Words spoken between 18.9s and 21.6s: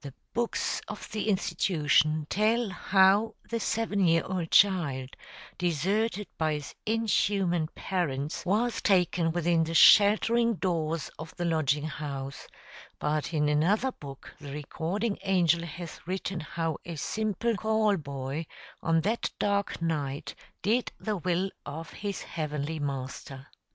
that dark night did the will